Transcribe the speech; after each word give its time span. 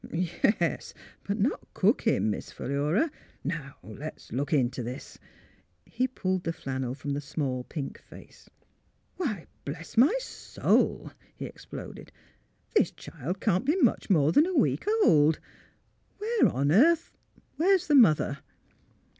"Yes, 0.11 0.95
but 1.25 1.37
not 1.39 1.71
cook 1.75 2.01
him. 2.01 2.31
Miss 2.31 2.49
Philura. 2.51 3.11
Now, 3.43 3.75
let's 3.83 4.31
look 4.31 4.51
into 4.51 4.81
this." 4.81 5.19
He 5.85 6.07
pulled 6.07 6.39
away 6.39 6.43
the 6.45 6.53
flannel 6.53 6.95
from 6.95 7.11
the 7.13 7.21
small, 7.21 7.65
pink 7.65 7.99
face.'' 7.99 8.49
Why, 9.17 9.45
bless 9.63 9.97
my 9.97 10.15
soul!" 10.19 11.11
he 11.37 11.45
exploded." 11.45 12.11
This 12.75 12.89
child 12.89 13.41
can 13.41 13.61
't 13.61 13.65
be 13.65 13.75
much 13.75 14.09
more 14.09 14.31
than 14.31 14.47
a 14.47 14.55
week 14.57 14.85
old. 15.03 15.39
Where 16.17 16.47
on 16.47 16.71
earth— 16.71 17.11
where 17.57 17.77
's 17.77 17.85
the 17.85 17.93
mother? 17.93 18.39